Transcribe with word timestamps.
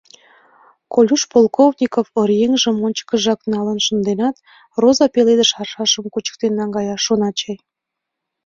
Колюш 0.93 1.23
Полковников 1.31 2.07
оръеҥжым 2.19 2.77
ончыкыжак 2.85 3.39
налын 3.53 3.79
шынденат, 3.85 4.35
роза 4.81 5.07
пеледыш 5.13 5.49
аршашым 5.61 6.05
кучен 6.13 6.53
наҥгая, 6.59 6.95
шона 7.05 7.29
чай. 7.39 7.57